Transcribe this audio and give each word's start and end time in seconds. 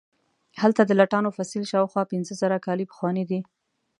هلته 0.61 0.81
د 0.85 0.91
لټانو 0.99 1.29
فسیل 1.37 1.63
شاوخوا 1.71 2.03
پنځه 2.11 2.33
زره 2.41 2.57
کاله 2.65 2.89
پخوانی 2.91 3.23
دی. 3.29 3.39